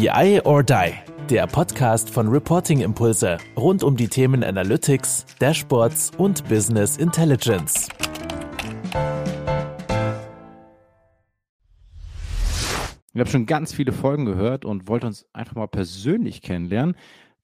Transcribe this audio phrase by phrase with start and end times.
[0.00, 0.94] BI or Die,
[1.28, 7.86] der Podcast von Reporting Impulse rund um die Themen Analytics, Dashboards und Business Intelligence.
[13.12, 16.96] Ich habe schon ganz viele Folgen gehört und wollte uns einfach mal persönlich kennenlernen.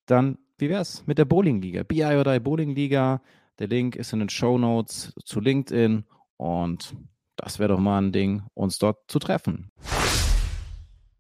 [0.07, 1.83] Dann, wie wäre es mit der Bowling-Liga?
[1.83, 3.21] BI or Die Bowling-Liga.
[3.59, 6.07] Der Link ist in den Show Notes zu LinkedIn
[6.39, 6.97] und
[7.37, 9.71] das wäre doch mal ein Ding, uns dort zu treffen.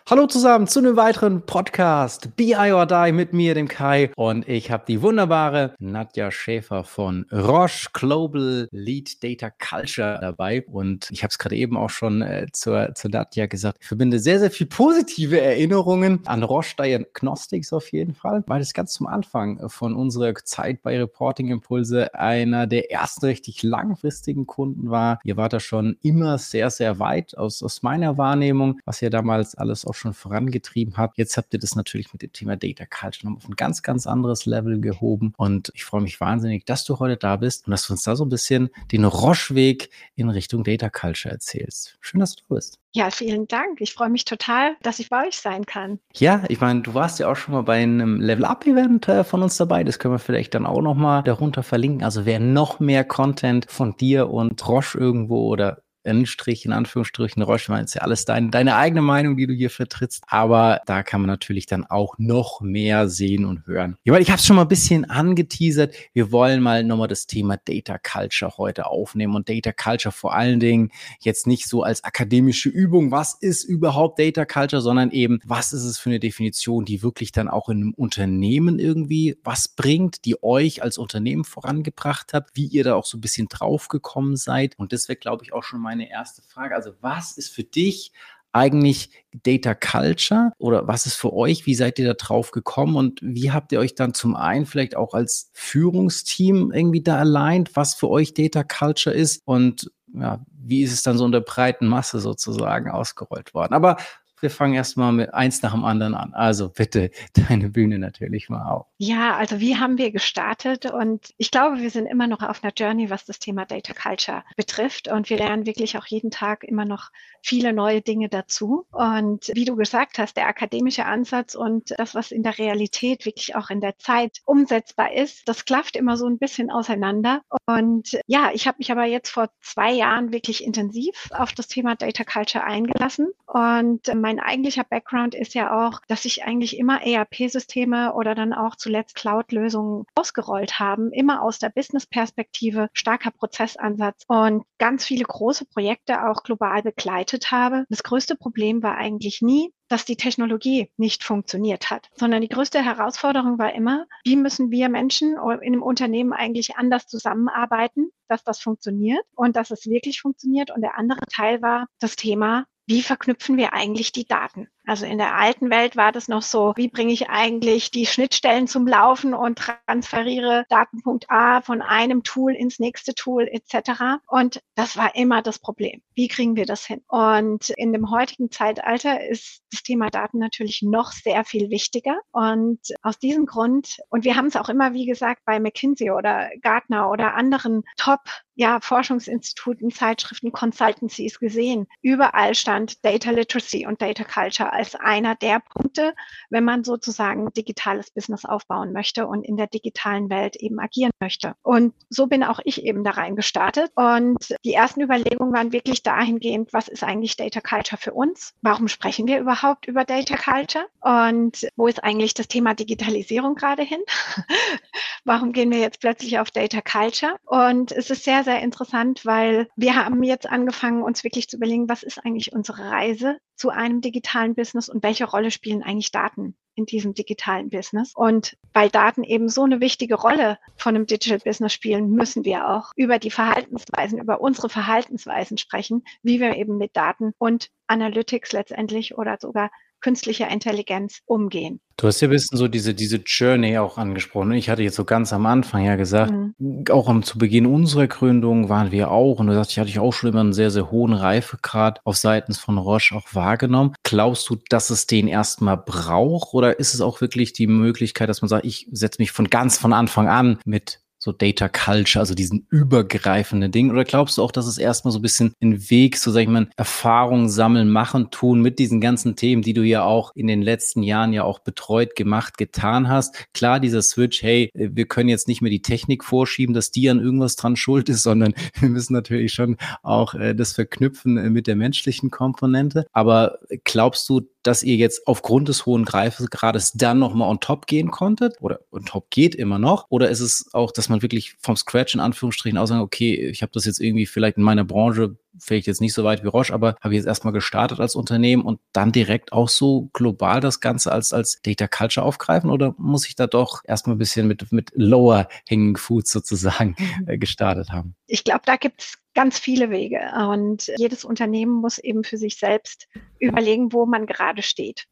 [0.08, 4.12] Hallo zusammen zu einem weiteren Podcast BI or Die mit mir, dem Kai.
[4.14, 10.64] Und ich habe die wunderbare Nadja Schäfer von Roche Global Lead Data Culture dabei.
[10.68, 13.78] Und ich habe es gerade eben auch schon äh, zur, zur Nadja gesagt.
[13.80, 18.74] Ich verbinde sehr, sehr viel positive Erinnerungen an Roche Diagnostics auf jeden Fall, weil es
[18.74, 24.88] ganz zum Anfang von unserer Zeit bei Reporting Impulse einer der ersten richtig langfristigen Kunden
[24.88, 25.18] war.
[25.24, 29.56] Ihr wart da schon immer sehr, sehr weit aus, aus meiner Wahrnehmung, was ihr damals
[29.56, 31.18] alles auch schon vorangetrieben habt.
[31.18, 34.46] Jetzt habt ihr das natürlich mit dem Thema Data Culture auf ein ganz, ganz anderes
[34.46, 35.32] Level gehoben.
[35.36, 38.16] Und ich freue mich wahnsinnig, dass du heute da bist und dass du uns da
[38.16, 41.96] so ein bisschen den Roche-Weg in Richtung Data Culture erzählst.
[42.00, 42.78] Schön, dass du da bist.
[42.96, 43.82] Ja, vielen Dank.
[43.82, 45.98] Ich freue mich total, dass ich bei euch sein kann.
[46.14, 49.58] Ja, ich meine, du warst ja auch schon mal bei einem Level-Up-Event äh, von uns
[49.58, 49.84] dabei.
[49.84, 52.04] Das können wir vielleicht dann auch nochmal darunter verlinken.
[52.04, 55.82] Also wer noch mehr Content von dir und Roche irgendwo oder
[56.26, 60.22] Strich, in Anführungsstrichen, Roche, ist ja alles dein, deine eigene Meinung, die du hier vertrittst.
[60.26, 63.96] Aber da kann man natürlich dann auch noch mehr sehen und hören.
[64.06, 65.94] Weil ich habe es schon mal ein bisschen angeteasert.
[66.12, 70.60] Wir wollen mal nochmal das Thema Data Culture heute aufnehmen und Data Culture vor allen
[70.60, 70.90] Dingen
[71.20, 75.84] jetzt nicht so als akademische Übung, was ist überhaupt Data Culture, sondern eben, was ist
[75.84, 80.42] es für eine Definition, die wirklich dann auch in einem Unternehmen irgendwie was bringt, die
[80.42, 84.78] euch als Unternehmen vorangebracht hat, wie ihr da auch so ein bisschen draufgekommen seid.
[84.78, 86.74] Und das wäre, glaube ich, auch schon meine erste Frage.
[86.74, 88.12] Also was ist für dich
[88.52, 91.66] eigentlich Data Culture oder was ist für euch?
[91.66, 94.96] Wie seid ihr da drauf gekommen und wie habt ihr euch dann zum einen vielleicht
[94.96, 100.82] auch als Führungsteam irgendwie da allein, was für euch Data Culture ist und ja, wie
[100.82, 103.74] ist es dann so in der breiten Masse sozusagen ausgerollt worden?
[103.74, 103.96] Aber
[104.40, 106.34] wir fangen erstmal mit eins nach dem anderen an.
[106.34, 107.10] Also bitte
[107.48, 108.86] deine Bühne natürlich mal auf.
[108.98, 110.86] Ja, also wie haben wir gestartet?
[110.86, 114.44] Und ich glaube, wir sind immer noch auf einer Journey, was das Thema Data Culture
[114.56, 115.08] betrifft.
[115.08, 117.10] Und wir lernen wirklich auch jeden Tag immer noch
[117.42, 118.86] viele neue Dinge dazu.
[118.90, 123.54] Und wie du gesagt hast, der akademische Ansatz und das, was in der Realität wirklich
[123.54, 127.42] auch in der Zeit umsetzbar ist, das klafft immer so ein bisschen auseinander.
[127.66, 131.94] Und ja, ich habe mich aber jetzt vor zwei Jahren wirklich intensiv auf das Thema
[131.94, 133.28] Data Culture eingelassen.
[133.46, 138.74] Und mein eigentlicher Background ist ja auch, dass ich eigentlich immer ERP-Systeme oder dann auch
[138.74, 146.28] zuletzt Cloud-Lösungen ausgerollt haben, immer aus der Business-Perspektive, starker Prozessansatz und ganz viele große Projekte
[146.28, 147.84] auch global begleitet habe.
[147.88, 152.84] Das größte Problem war eigentlich nie, dass die Technologie nicht funktioniert hat, sondern die größte
[152.84, 158.58] Herausforderung war immer, wie müssen wir Menschen in einem Unternehmen eigentlich anders zusammenarbeiten, dass das
[158.58, 160.72] funktioniert und dass es wirklich funktioniert.
[160.72, 164.68] Und der andere Teil war das Thema, wie verknüpfen wir eigentlich die Daten?
[164.86, 168.68] Also in der alten Welt war das noch so, wie bringe ich eigentlich die Schnittstellen
[168.68, 174.20] zum Laufen und transferiere Datenpunkt A von einem Tool ins nächste Tool etc.
[174.28, 176.02] Und das war immer das Problem.
[176.14, 177.02] Wie kriegen wir das hin?
[177.08, 182.20] Und in dem heutigen Zeitalter ist das Thema Daten natürlich noch sehr viel wichtiger.
[182.30, 186.48] Und aus diesem Grund, und wir haben es auch immer, wie gesagt, bei McKinsey oder
[186.62, 188.20] Gartner oder anderen Top
[188.56, 191.86] ja, Forschungsinstituten, Zeitschriften, Consultancies gesehen.
[192.00, 196.14] Überall stand Data Literacy und Data Culture als einer der Punkte,
[196.48, 201.54] wenn man sozusagen digitales Business aufbauen möchte und in der digitalen Welt eben agieren möchte.
[201.62, 203.92] Und so bin auch ich eben da rein gestartet.
[203.94, 208.54] Und die ersten Überlegungen waren wirklich dahingehend, was ist eigentlich Data Culture für uns?
[208.62, 210.86] Warum sprechen wir überhaupt über Data Culture?
[211.00, 214.00] Und wo ist eigentlich das Thema Digitalisierung gerade hin?
[215.24, 217.36] Warum gehen wir jetzt plötzlich auf Data Culture?
[217.44, 221.88] Und es ist sehr, sehr interessant, weil wir haben jetzt angefangen, uns wirklich zu überlegen,
[221.88, 226.56] was ist eigentlich unsere Reise zu einem digitalen Business und welche Rolle spielen eigentlich Daten
[226.76, 228.12] in diesem digitalen Business.
[228.14, 232.68] Und weil Daten eben so eine wichtige Rolle von einem Digital Business spielen, müssen wir
[232.68, 238.52] auch über die Verhaltensweisen, über unsere Verhaltensweisen sprechen, wie wir eben mit Daten und Analytics
[238.52, 239.70] letztendlich oder sogar
[240.00, 241.80] künstlicher Intelligenz umgehen.
[241.98, 244.52] Du hast ja ein bisschen so diese, diese Journey auch angesprochen.
[244.52, 246.84] Ich hatte jetzt so ganz am Anfang ja gesagt, mhm.
[246.90, 249.98] auch am, zu Beginn unserer Gründung waren wir auch, und du sagst, ich hatte ich
[249.98, 253.94] auch schon immer einen sehr, sehr hohen Reifegrad auf seitens von Roche auch wahrgenommen.
[254.02, 258.42] Glaubst du, dass es den erstmal braucht oder ist es auch wirklich die Möglichkeit, dass
[258.42, 262.34] man sagt, ich setze mich von ganz von Anfang an mit so Data Culture, also
[262.34, 263.90] diesen übergreifenden Ding?
[263.90, 266.48] Oder glaubst du auch, dass es erstmal so ein bisschen ein Weg, so sag ich
[266.48, 270.62] mal, Erfahrung sammeln, machen, tun mit diesen ganzen Themen, die du ja auch in den
[270.62, 273.52] letzten Jahren ja auch betreut, gemacht, getan hast?
[273.52, 277.18] Klar, dieser Switch, hey, wir können jetzt nicht mehr die Technik vorschieben, dass die an
[277.18, 281.66] irgendwas dran schuld ist, sondern wir müssen natürlich schon auch äh, das verknüpfen äh, mit
[281.66, 283.06] der menschlichen Komponente.
[283.12, 288.10] Aber glaubst du, dass ihr jetzt aufgrund des hohen Greifgrades dann nochmal on top gehen
[288.10, 288.54] konntet?
[288.60, 290.06] Oder on top geht immer noch?
[290.08, 293.62] Oder ist es auch, dass man wirklich vom Scratch in Anführungsstrichen auch sagen, okay, ich
[293.62, 296.72] habe das jetzt irgendwie vielleicht in meiner Branche vielleicht jetzt nicht so weit wie Roche,
[296.72, 301.12] aber habe jetzt erstmal gestartet als Unternehmen und dann direkt auch so global das Ganze
[301.12, 302.70] als, als Data Culture aufgreifen?
[302.70, 307.28] Oder muss ich da doch erstmal ein bisschen mit, mit lower hanging food sozusagen mhm.
[307.28, 308.14] äh, gestartet haben?
[308.26, 312.56] Ich glaube, da gibt es ganz viele Wege und jedes Unternehmen muss eben für sich
[312.56, 313.06] selbst
[313.38, 315.04] überlegen, wo man gerade steht.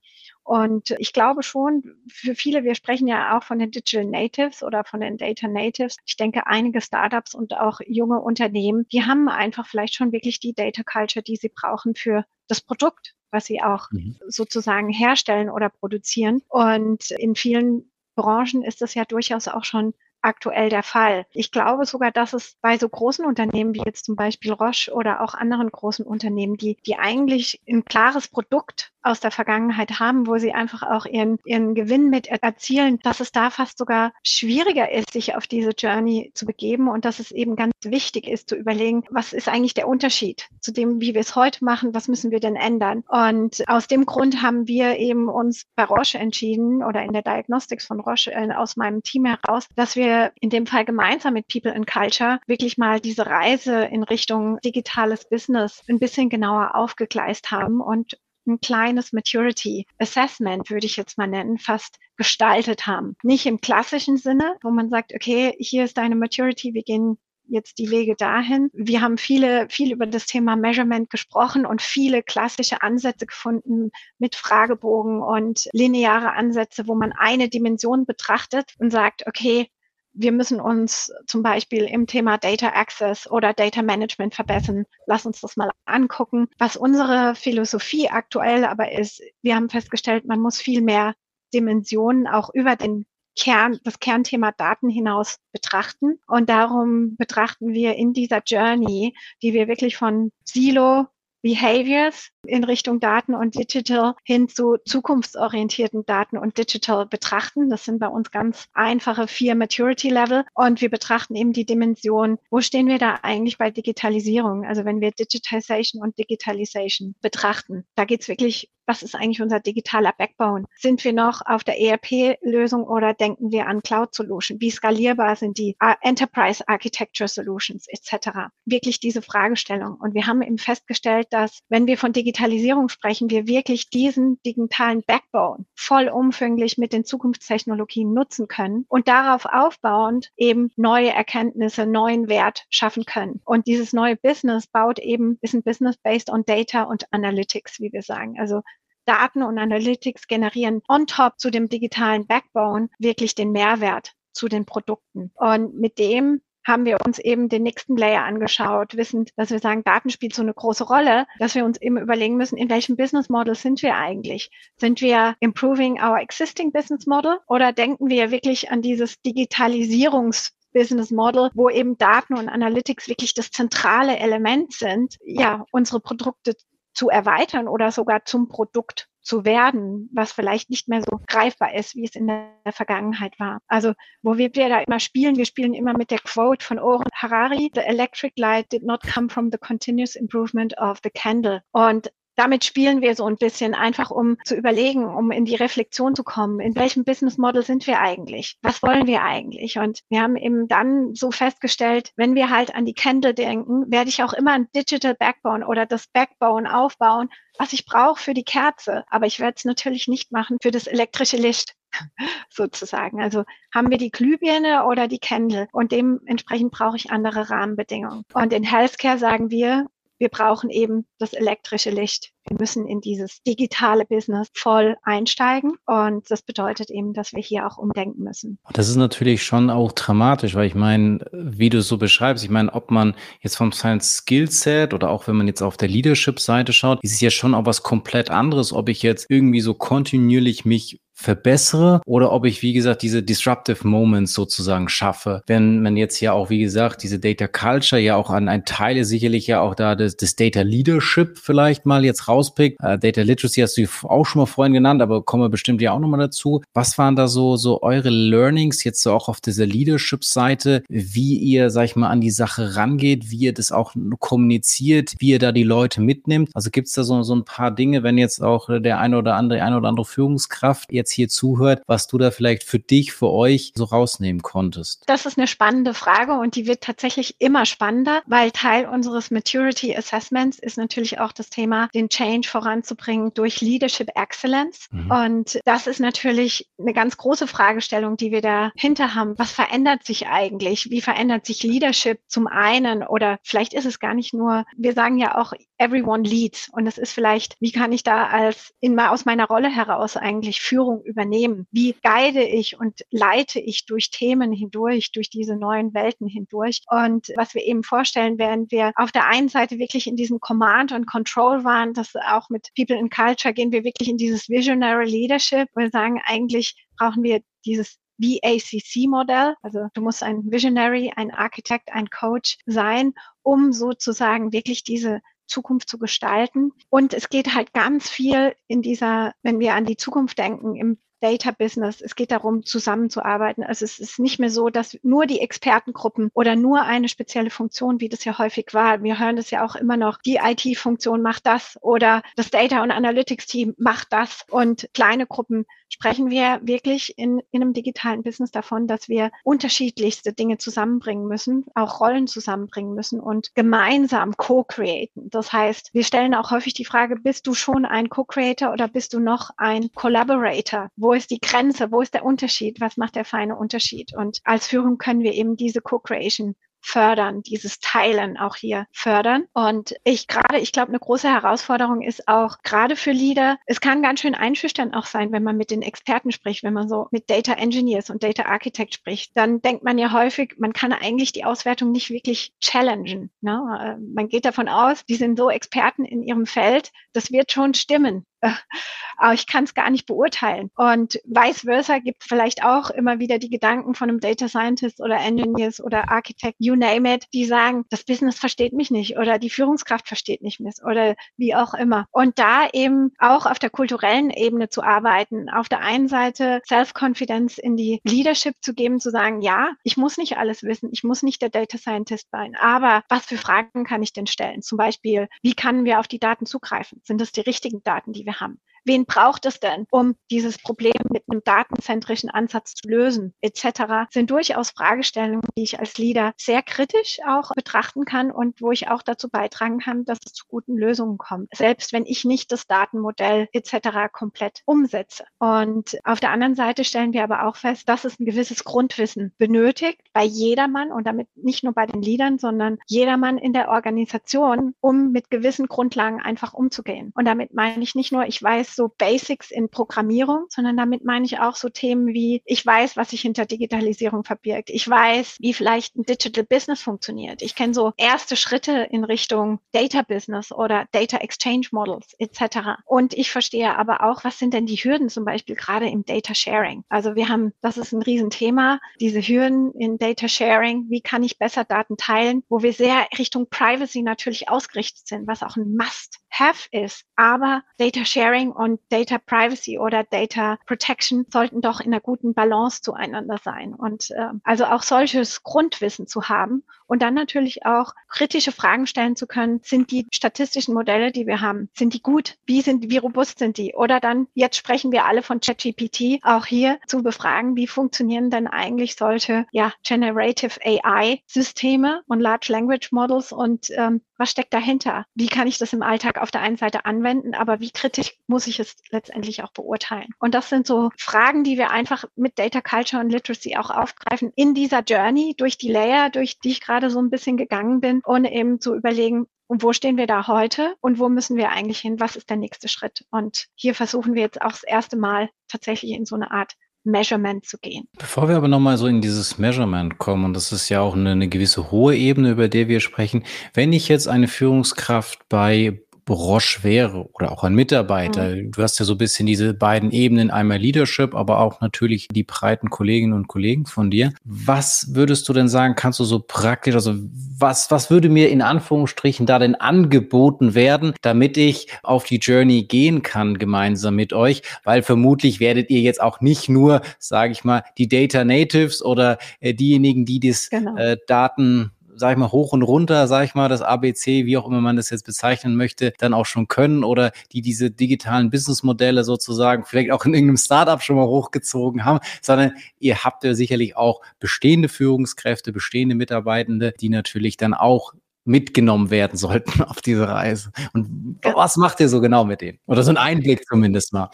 [0.42, 4.84] Und ich glaube schon, für viele, wir sprechen ja auch von den Digital Natives oder
[4.84, 5.96] von den Data Natives.
[6.04, 10.54] Ich denke, einige Startups und auch junge Unternehmen, die haben einfach vielleicht schon wirklich die
[10.54, 14.16] Data Culture, die sie brauchen für das Produkt, was sie auch mhm.
[14.26, 16.42] sozusagen herstellen oder produzieren.
[16.48, 19.94] Und in vielen Branchen ist das ja durchaus auch schon
[20.24, 21.26] aktuell der Fall.
[21.32, 25.20] Ich glaube sogar, dass es bei so großen Unternehmen wie jetzt zum Beispiel Roche oder
[25.22, 30.38] auch anderen großen Unternehmen, die, die eigentlich ein klares Produkt aus der Vergangenheit haben, wo
[30.38, 35.12] sie einfach auch ihren, ihren Gewinn mit erzielen, dass es da fast sogar schwieriger ist,
[35.12, 39.04] sich auf diese Journey zu begeben und dass es eben ganz wichtig ist zu überlegen,
[39.10, 42.40] was ist eigentlich der Unterschied zu dem, wie wir es heute machen, was müssen wir
[42.40, 43.04] denn ändern?
[43.08, 47.86] Und aus dem Grund haben wir eben uns bei Roche entschieden oder in der Diagnostics
[47.86, 51.74] von Roche äh, aus meinem Team heraus, dass wir in dem Fall gemeinsam mit People
[51.74, 57.80] and Culture wirklich mal diese Reise in Richtung digitales Business ein bisschen genauer aufgegleist haben
[57.80, 63.17] und ein kleines Maturity Assessment, würde ich jetzt mal nennen, fast gestaltet haben.
[63.23, 67.79] Nicht im klassischen Sinne, wo man sagt, okay, hier ist deine Maturity, wir gehen jetzt
[67.79, 68.70] die Wege dahin.
[68.73, 74.35] Wir haben viele, viel über das Thema Measurement gesprochen und viele klassische Ansätze gefunden mit
[74.35, 79.69] Fragebogen und lineare Ansätze, wo man eine Dimension betrachtet und sagt, okay,
[80.14, 84.84] wir müssen uns zum Beispiel im Thema Data Access oder Data Management verbessern.
[85.06, 86.46] Lass uns das mal angucken.
[86.58, 91.14] Was unsere Philosophie aktuell aber ist, wir haben festgestellt, man muss viel mehr
[91.52, 93.06] Dimensionen auch über den
[93.37, 96.20] Kern, das Kernthema Daten hinaus betrachten.
[96.28, 101.06] Und darum betrachten wir in dieser Journey, die wir wirklich von Silo
[101.44, 107.69] Behaviors in Richtung Daten und Digital hin zu zukunftsorientierten Daten und Digital betrachten.
[107.69, 112.38] Das sind bei uns ganz einfache vier Maturity Level und wir betrachten eben die Dimension,
[112.50, 114.64] wo stehen wir da eigentlich bei Digitalisierung?
[114.64, 119.60] Also wenn wir Digitization und Digitalization betrachten, da geht es wirklich was ist eigentlich unser
[119.60, 120.64] digitaler Backbone?
[120.76, 124.60] Sind wir noch auf der ERP-Lösung oder denken wir an Cloud-Solution?
[124.60, 128.50] Wie skalierbar sind die äh, Enterprise Architecture Solutions etc.?
[128.64, 129.94] Wirklich diese Fragestellung.
[129.94, 135.02] Und wir haben eben festgestellt, dass wenn wir von Digitalisierung sprechen, wir wirklich diesen digitalen
[135.06, 142.64] Backbone vollumfänglich mit den Zukunftstechnologien nutzen können und darauf aufbauend eben neue Erkenntnisse, neuen Wert
[142.70, 143.40] schaffen können.
[143.44, 147.92] Und dieses neue Business baut eben, ist ein Business based on Data und Analytics, wie
[147.92, 148.38] wir sagen.
[148.38, 148.62] Also
[149.04, 154.64] Daten und Analytics generieren on top zu dem digitalen Backbone wirklich den Mehrwert zu den
[154.64, 155.30] Produkten.
[155.34, 159.84] Und mit dem haben wir uns eben den nächsten Layer angeschaut, wissend, dass wir sagen,
[159.84, 163.28] Daten spielt so eine große Rolle, dass wir uns eben überlegen müssen, in welchem Business
[163.28, 164.50] Model sind wir eigentlich?
[164.76, 171.12] Sind wir improving our existing business model oder denken wir wirklich an dieses Digitalisierungs Business
[171.12, 176.55] Model, wo eben Daten und Analytics wirklich das zentrale Element sind, ja, unsere Produkte
[176.94, 181.94] zu erweitern oder sogar zum Produkt zu werden, was vielleicht nicht mehr so greifbar ist,
[181.96, 183.60] wie es in der Vergangenheit war.
[183.69, 187.70] Also wo wir, da immer spielen, wir spielen immer mit der Quote von Oren Harari,
[187.74, 191.63] The electric light did not come from the continuous improvement of the candle.
[191.72, 196.14] Und damit spielen wir so ein bisschen einfach, um zu überlegen, um in die Reflexion
[196.14, 196.60] zu kommen.
[196.60, 198.56] In welchem Business Model sind wir eigentlich?
[198.62, 199.79] Was wollen wir eigentlich?
[199.79, 204.08] Und wir haben eben dann so festgestellt, wenn wir halt an die Candle denken, werde
[204.10, 208.44] ich auch immer ein Digital Backbone oder das Backbone aufbauen, was ich brauche für die
[208.44, 209.05] Kerze.
[209.08, 211.74] Aber ich werde es natürlich nicht machen für das elektrische Licht
[212.50, 213.22] sozusagen.
[213.22, 218.24] Also haben wir die Glühbirne oder die Candle und dementsprechend brauche ich andere Rahmenbedingungen.
[218.32, 219.86] Und in Healthcare sagen wir,
[220.18, 222.30] wir brauchen eben das elektrische Licht.
[222.46, 225.72] Wir müssen in dieses digitale Business voll einsteigen.
[225.86, 228.58] Und das bedeutet eben, dass wir hier auch umdenken müssen.
[228.72, 232.72] Das ist natürlich schon auch dramatisch, weil ich meine, wie du so beschreibst, ich meine,
[232.72, 237.02] ob man jetzt vom Science Skillset oder auch wenn man jetzt auf der Leadership-Seite schaut,
[237.02, 241.00] ist es ja schon auch was komplett anderes, ob ich jetzt irgendwie so kontinuierlich mich
[241.14, 245.42] verbessere oder ob ich, wie gesagt, diese disruptive Moments sozusagen schaffe.
[245.46, 249.04] Wenn man jetzt ja auch, wie gesagt, diese Data Culture ja auch an ein Teil
[249.04, 252.78] sicherlich ja auch da das, das Data Leadership vielleicht mal jetzt rauspickt.
[252.82, 255.92] Äh, Data Literacy hast du auch schon mal vorhin genannt, aber kommen wir bestimmt ja
[255.92, 256.62] auch nochmal dazu.
[256.74, 261.70] Was waren da so, so eure Learnings jetzt so auch auf dieser Leadership-Seite, wie ihr,
[261.70, 265.52] sag ich mal, an die Sache rangeht, wie ihr das auch kommuniziert, wie ihr da
[265.52, 266.50] die Leute mitnimmt?
[266.54, 269.36] Also gibt es da so, so ein paar Dinge, wenn jetzt auch der eine oder
[269.36, 273.31] andere, eine oder andere Führungskraft jetzt hier zuhört, was du da vielleicht für dich, für
[273.31, 275.05] euch so rausnehmen konntest?
[275.06, 279.96] Das ist eine spannende Frage und die wird tatsächlich immer spannender, weil Teil unseres Maturity
[279.96, 284.89] Assessments ist natürlich auch das Thema, den Change voranzubringen durch Leadership Excellence.
[284.91, 285.11] Mhm.
[285.11, 289.34] Und das ist natürlich eine ganz große Fragestellung, die wir dahinter haben.
[289.39, 290.91] Was verändert sich eigentlich?
[290.91, 293.03] Wie verändert sich Leadership zum einen?
[293.03, 295.53] Oder vielleicht ist es gar nicht nur, wir sagen ja auch,
[295.84, 296.69] everyone leads.
[296.72, 300.60] Und es ist vielleicht, wie kann ich da als in, aus meiner Rolle heraus eigentlich
[300.60, 301.67] Führung übernehmen?
[301.70, 306.82] Wie guide ich und leite ich durch Themen hindurch, durch diese neuen Welten hindurch?
[306.88, 310.93] Und was wir eben vorstellen, während wir auf der einen Seite wirklich in diesem Command
[310.93, 315.05] und Control waren, dass auch mit People in Culture gehen wir wirklich in dieses Visionary
[315.06, 315.69] Leadership.
[315.74, 319.55] Wir sagen, eigentlich brauchen wir dieses VACC-Modell.
[319.62, 323.12] Also du musst ein Visionary, ein Architect, ein Coach sein,
[323.43, 326.72] um sozusagen wirklich diese Zukunft zu gestalten.
[326.91, 330.98] Und es geht halt ganz viel in dieser, wenn wir an die Zukunft denken, im
[331.24, 332.03] Data Business.
[332.03, 333.65] Es geht darum, zusammenzuarbeiten.
[333.65, 337.98] Also es ist nicht mehr so, dass nur die Expertengruppen oder nur eine spezielle Funktion,
[338.01, 339.03] wie das ja häufig war.
[339.03, 340.19] Wir hören das ja auch immer noch.
[340.19, 345.65] Die IT-Funktion macht das oder das Data und Analytics Team macht das und kleine Gruppen
[345.94, 351.67] sprechen wir wirklich in, in einem digitalen Business davon, dass wir unterschiedlichste Dinge zusammenbringen müssen,
[351.77, 355.31] auch Rollen zusammenbringen müssen und gemeinsam co-createn.
[355.31, 359.15] Das heißt, wir stellen auch häufig die Frage, bist du schon ein Co-Creator oder bist
[359.15, 360.89] du noch ein Collaborator?
[360.96, 361.93] Wo ist die Grenze?
[361.93, 362.81] Wo ist der Unterschied?
[362.81, 364.17] Was macht der feine Unterschied?
[364.17, 369.44] Und als Führung können wir eben diese Co-Creation fördern, dieses Teilen auch hier fördern.
[369.53, 374.03] Und ich gerade, ich glaube, eine große Herausforderung ist auch gerade für Leader, es kann
[374.03, 377.31] ganz schön einschüchternd auch sein, wenn man mit den Experten spricht, wenn man so mit
[377.31, 381.44] Data Engineers und Data Architect spricht, dann denkt man ja häufig, man kann eigentlich die
[381.44, 383.31] Auswertung nicht wirklich challengen.
[383.41, 383.60] Ne?
[383.81, 387.74] Äh, man geht davon aus, die sind so Experten in ihrem Feld, das wird schon
[387.74, 388.26] stimmen.
[389.17, 390.70] aber ich kann es gar nicht beurteilen.
[390.77, 395.17] Und vice versa gibt vielleicht auch immer wieder die Gedanken von einem Data Scientist oder
[395.17, 399.51] Engineers oder Architect, you name it, die sagen, das Business versteht mich nicht oder die
[399.51, 402.06] Führungskraft versteht mich nicht oder wie auch immer.
[402.10, 407.58] Und da eben auch auf der kulturellen Ebene zu arbeiten, auf der einen Seite Self-Confidence
[407.58, 411.22] in die Leadership zu geben, zu sagen, ja, ich muss nicht alles wissen, ich muss
[411.22, 414.63] nicht der Data Scientist sein, aber was für Fragen kann ich denn stellen?
[414.63, 417.01] Zum Beispiel, wie können wir auf die Daten zugreifen?
[417.05, 418.60] Sind das die richtigen Daten, die wir haben?
[418.84, 424.31] Wen braucht es denn, um dieses Problem mit einem datenzentrischen Ansatz zu lösen, etc., sind
[424.31, 429.03] durchaus Fragestellungen, die ich als Leader sehr kritisch auch betrachten kann und wo ich auch
[429.03, 433.48] dazu beitragen kann, dass es zu guten Lösungen kommt, selbst wenn ich nicht das Datenmodell
[433.53, 434.12] etc.
[434.12, 435.24] komplett umsetze.
[435.38, 439.34] Und auf der anderen Seite stellen wir aber auch fest, dass es ein gewisses Grundwissen
[439.38, 444.74] benötigt bei jedermann und damit nicht nur bei den Leadern, sondern jedermann in der Organisation,
[444.81, 447.12] um mit gewissen Grundlagen einfach umzugehen.
[447.14, 451.24] Und damit meine ich nicht nur, ich weiß, so Basics in Programmierung, sondern damit meine
[451.24, 454.70] ich auch so Themen wie, ich weiß, was sich hinter Digitalisierung verbirgt.
[454.70, 457.43] Ich weiß, wie vielleicht ein Digital Business funktioniert.
[457.43, 462.81] Ich kenne so erste Schritte in Richtung Data Business oder Data Exchange Models etc.
[462.84, 466.34] Und ich verstehe aber auch, was sind denn die Hürden zum Beispiel gerade im Data
[466.34, 466.84] Sharing.
[466.88, 470.86] Also wir haben, das ist ein Riesenthema, diese Hürden in Data Sharing.
[470.88, 475.43] Wie kann ich besser Daten teilen, wo wir sehr Richtung Privacy natürlich ausgerichtet sind, was
[475.43, 477.04] auch ein Must-Have ist.
[477.16, 482.82] Aber Data Sharing und Data Privacy oder Data Protection sollten doch in einer guten Balance
[482.82, 483.74] zueinander sein.
[483.74, 486.64] Und äh, also auch solches Grundwissen zu haben
[486.94, 491.41] und dann natürlich auch kritische Fragen stellen zu können, sind die statistischen Modelle, die wir
[491.41, 492.36] haben, sind die gut?
[492.46, 493.74] Wie sind, wie robust sind die?
[493.74, 498.46] Oder dann, jetzt sprechen wir alle von ChatGPT, auch hier zu befragen, wie funktionieren denn
[498.46, 505.05] eigentlich solche, ja, Generative AI Systeme und Large Language Models und ähm, was steckt dahinter?
[505.15, 508.46] Wie kann ich das im Alltag auf der einen Seite anwenden, aber wie kritisch muss
[508.46, 510.10] ich es letztendlich auch beurteilen?
[510.20, 514.33] Und das sind so Fragen, die wir einfach mit Data Culture und Literacy auch aufgreifen
[514.37, 518.00] in dieser Journey durch die Layer, durch die ich gerade so ein bisschen gegangen bin,
[518.05, 521.79] ohne eben zu überlegen, und wo stehen wir da heute und wo müssen wir eigentlich
[521.79, 522.00] hin?
[522.00, 523.05] Was ist der nächste Schritt?
[523.11, 527.46] Und hier versuchen wir jetzt auch das erste Mal tatsächlich in so eine Art Measurement
[527.46, 527.88] zu gehen.
[527.98, 531.12] Bevor wir aber nochmal so in dieses Measurement kommen, und das ist ja auch eine,
[531.12, 533.24] eine gewisse hohe Ebene, über der wir sprechen,
[533.55, 538.35] wenn ich jetzt eine Führungskraft bei Brosch wäre oder auch ein Mitarbeiter.
[538.35, 538.53] Mhm.
[538.53, 542.23] Du hast ja so ein bisschen diese beiden Ebenen, einmal Leadership, aber auch natürlich die
[542.23, 544.12] breiten Kolleginnen und Kollegen von dir.
[544.25, 546.94] Was würdest du denn sagen, kannst du so praktisch, also
[547.38, 552.64] was, was würde mir in Anführungsstrichen da denn angeboten werden, damit ich auf die Journey
[552.64, 554.42] gehen kann gemeinsam mit euch?
[554.64, 559.18] Weil vermutlich werdet ihr jetzt auch nicht nur, sage ich mal, die Data Natives oder
[559.40, 560.77] äh, diejenigen, die das genau.
[560.77, 564.46] äh, Daten sag ich mal, hoch und runter, sag ich mal, das ABC, wie auch
[564.46, 569.05] immer man das jetzt bezeichnen möchte, dann auch schon können oder die diese digitalen Businessmodelle
[569.05, 573.77] sozusagen vielleicht auch in irgendeinem Startup schon mal hochgezogen haben, sondern ihr habt ja sicherlich
[573.77, 580.51] auch bestehende Führungskräfte, bestehende Mitarbeitende, die natürlich dann auch mitgenommen werden sollten auf diese Reise.
[580.72, 582.59] Und was macht ihr so genau mit denen?
[582.66, 584.11] Oder so ein Einblick zumindest mal.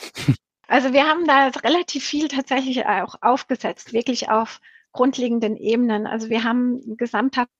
[0.67, 4.61] Also wir haben da relativ viel tatsächlich auch aufgesetzt, wirklich auf
[4.93, 6.07] grundlegenden Ebenen.
[6.07, 7.51] Also wir haben gesamthaft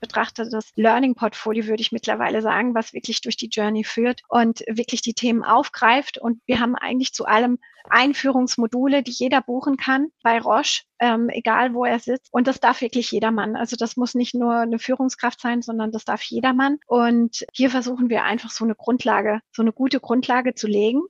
[0.00, 4.60] betrachtet das Learning Portfolio, würde ich mittlerweile sagen, was wirklich durch die Journey führt und
[4.68, 6.18] wirklich die Themen aufgreift.
[6.18, 11.74] Und wir haben eigentlich zu allem Einführungsmodule, die jeder buchen kann bei Roche, ähm, egal
[11.74, 12.28] wo er sitzt.
[12.32, 13.56] Und das darf wirklich jedermann.
[13.56, 16.78] Also das muss nicht nur eine Führungskraft sein, sondern das darf jedermann.
[16.86, 21.02] Und hier versuchen wir einfach so eine Grundlage, so eine gute Grundlage zu legen.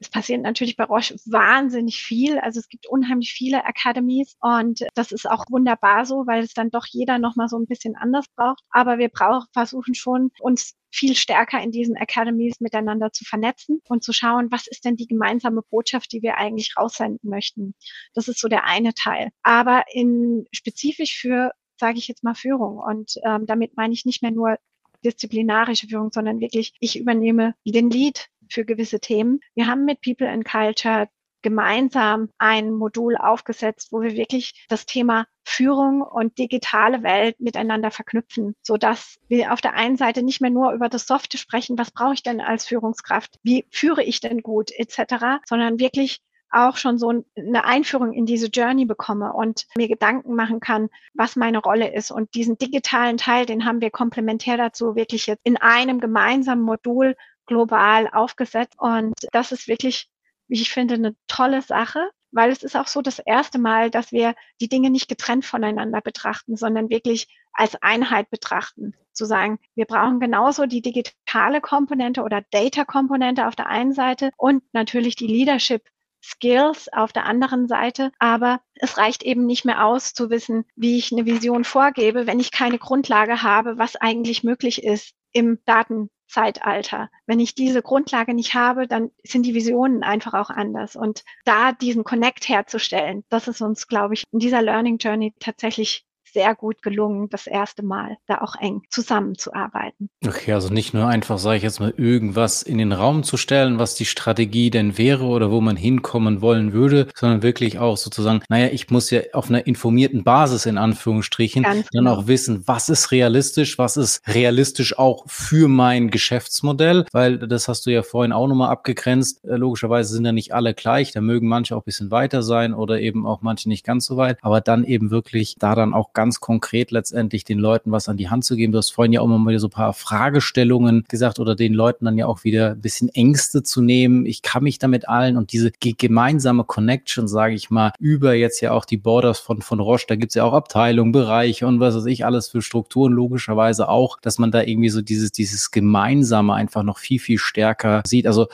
[0.00, 2.38] Es passiert natürlich bei Roche wahnsinnig viel.
[2.38, 6.70] Also es gibt unheimlich viele Academies und das ist auch wunderbar so, weil es dann
[6.70, 8.62] doch jeder nochmal so ein bisschen anders braucht.
[8.70, 14.02] Aber wir brauchen, versuchen schon, uns viel stärker in diesen Academies miteinander zu vernetzen und
[14.02, 17.74] zu schauen, was ist denn die gemeinsame Botschaft, die wir eigentlich raussenden möchten.
[18.14, 19.30] Das ist so der eine Teil.
[19.42, 22.78] Aber in spezifisch für sage ich jetzt mal Führung.
[22.78, 24.58] Und ähm, damit meine ich nicht mehr nur
[25.04, 29.40] disziplinarische Führung, sondern wirklich, ich übernehme den Lead für gewisse Themen.
[29.54, 31.08] Wir haben mit People and Culture
[31.42, 38.56] gemeinsam ein Modul aufgesetzt, wo wir wirklich das Thema Führung und digitale Welt miteinander verknüpfen,
[38.62, 41.92] so dass wir auf der einen Seite nicht mehr nur über das Softe sprechen, was
[41.92, 46.98] brauche ich denn als Führungskraft, wie führe ich denn gut etc., sondern wirklich auch schon
[46.98, 51.92] so eine Einführung in diese Journey bekomme und mir Gedanken machen kann, was meine Rolle
[51.92, 52.10] ist.
[52.10, 57.14] Und diesen digitalen Teil, den haben wir komplementär dazu wirklich jetzt in einem gemeinsamen Modul
[57.46, 58.74] global aufgesetzt.
[58.78, 60.08] Und das ist wirklich,
[60.48, 64.12] wie ich finde, eine tolle Sache, weil es ist auch so das erste Mal, dass
[64.12, 68.94] wir die Dinge nicht getrennt voneinander betrachten, sondern wirklich als Einheit betrachten.
[69.12, 74.62] Zu sagen, wir brauchen genauso die digitale Komponente oder Data-Komponente auf der einen Seite und
[74.72, 75.82] natürlich die Leadership
[76.22, 78.12] Skills auf der anderen Seite.
[78.18, 82.40] Aber es reicht eben nicht mehr aus zu wissen, wie ich eine Vision vorgebe, wenn
[82.40, 87.08] ich keine Grundlage habe, was eigentlich möglich ist im Daten Zeitalter.
[87.26, 90.96] Wenn ich diese Grundlage nicht habe, dann sind die Visionen einfach auch anders.
[90.96, 96.04] Und da diesen Connect herzustellen, das ist uns, glaube ich, in dieser Learning Journey tatsächlich
[96.36, 100.10] sehr gut gelungen, das erste Mal da auch eng zusammenzuarbeiten.
[100.26, 103.78] Okay, also nicht nur einfach, sage ich jetzt mal, irgendwas in den Raum zu stellen,
[103.78, 108.42] was die Strategie denn wäre oder wo man hinkommen wollen würde, sondern wirklich auch sozusagen,
[108.50, 112.16] naja, ich muss ja auf einer informierten Basis in Anführungsstrichen Ganz dann genau.
[112.16, 117.86] auch wissen, was ist realistisch, was ist realistisch auch für mein Geschäftsmodell, weil das hast
[117.86, 119.42] du ja vorhin auch nochmal abgegrenzt.
[119.46, 122.74] Äh, logischerweise sind ja nicht alle gleich, da mögen manche auch ein bisschen weiter sein
[122.74, 126.12] oder eben auch manche nicht ganz so weit, aber dann eben wirklich da dann auch
[126.12, 128.72] ganz ganz konkret letztendlich den Leuten was an die Hand zu geben.
[128.72, 132.04] Du hast vorhin ja auch mal wieder so ein paar Fragestellungen gesagt oder den Leuten
[132.04, 134.26] dann ja auch wieder ein bisschen Ängste zu nehmen.
[134.26, 138.72] Ich kann mich damit allen und diese gemeinsame Connection, sage ich mal, über jetzt ja
[138.72, 141.94] auch die Borders von, von Roche, da gibt es ja auch Abteilungen, Bereiche und was
[141.94, 146.54] weiß ich, alles für Strukturen logischerweise auch, dass man da irgendwie so dieses, dieses Gemeinsame
[146.54, 148.26] einfach noch viel, viel stärker sieht.
[148.26, 148.48] Also